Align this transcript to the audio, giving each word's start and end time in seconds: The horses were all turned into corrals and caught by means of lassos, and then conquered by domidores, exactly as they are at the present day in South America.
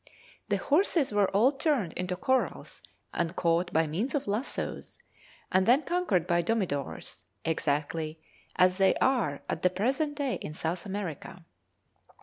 The 0.49 0.57
horses 0.57 1.11
were 1.11 1.29
all 1.29 1.51
turned 1.51 1.93
into 1.93 2.15
corrals 2.15 2.81
and 3.13 3.35
caught 3.35 3.71
by 3.71 3.85
means 3.85 4.15
of 4.15 4.25
lassos, 4.25 4.97
and 5.51 5.67
then 5.67 5.83
conquered 5.83 6.25
by 6.25 6.41
domidores, 6.41 7.25
exactly 7.45 8.19
as 8.55 8.79
they 8.79 8.95
are 8.95 9.43
at 9.47 9.61
the 9.61 9.69
present 9.69 10.15
day 10.15 10.39
in 10.41 10.55
South 10.55 10.87
America. 10.87 11.45